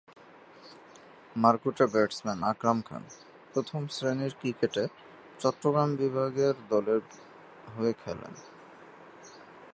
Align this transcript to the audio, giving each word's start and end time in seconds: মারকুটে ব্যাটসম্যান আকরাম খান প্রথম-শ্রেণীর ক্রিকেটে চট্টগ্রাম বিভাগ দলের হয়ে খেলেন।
মারকুটে 1.35 1.85
ব্যাটসম্যান 1.93 2.39
আকরাম 2.43 2.79
খান 2.81 3.03
প্রথম-শ্রেণীর 3.53 4.33
ক্রিকেটে 4.39 4.83
চট্টগ্রাম 5.39 5.89
বিভাগ 5.95 6.31
দলের 6.69 7.01
হয়ে 7.75 7.93
খেলেন। 7.93 8.33